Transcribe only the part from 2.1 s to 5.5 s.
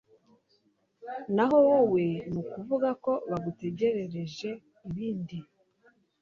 ni ukuvuga ko bagutegerereje ibindi